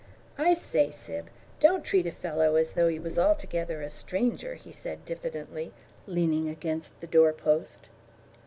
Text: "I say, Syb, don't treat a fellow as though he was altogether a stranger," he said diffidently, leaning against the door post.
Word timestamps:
"I 0.39 0.55
say, 0.55 0.89
Syb, 0.89 1.27
don't 1.59 1.83
treat 1.85 2.07
a 2.07 2.11
fellow 2.11 2.55
as 2.55 2.71
though 2.71 2.87
he 2.87 2.97
was 2.97 3.19
altogether 3.19 3.83
a 3.83 3.91
stranger," 3.91 4.55
he 4.55 4.71
said 4.71 5.05
diffidently, 5.05 5.73
leaning 6.07 6.49
against 6.49 7.01
the 7.01 7.05
door 7.05 7.33
post. 7.33 7.81